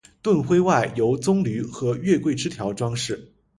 [0.23, 3.31] 盾徽外由棕榈和月桂枝条装饰。